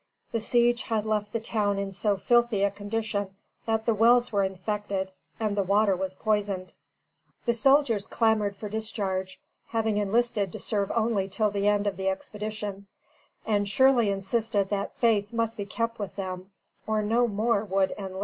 [0.31, 3.35] The siege had left the town in so filthy a condition
[3.67, 6.73] that the wells were infected and the water was poisoned.
[7.45, 12.09] The soldiers clamored for discharge, having enlisted to serve only till the end of the
[12.09, 12.87] expedition;
[13.45, 16.49] and Shirley insisted that faith must be kept with them,
[16.87, 18.19] or no more would enlist.